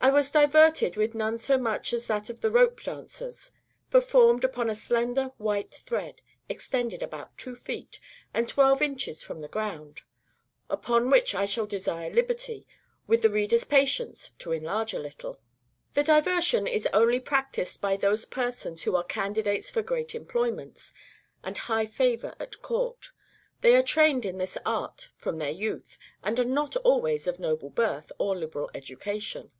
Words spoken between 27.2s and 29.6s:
of noble birth, or liberal education.